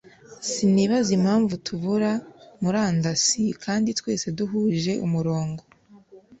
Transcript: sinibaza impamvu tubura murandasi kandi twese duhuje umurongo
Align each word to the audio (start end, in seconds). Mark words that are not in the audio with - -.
sinibaza 0.49 1.11
impamvu 1.19 1.53
tubura 1.65 2.11
murandasi 2.61 3.43
kandi 3.63 3.89
twese 3.99 4.25
duhuje 4.37 4.93
umurongo 5.05 5.61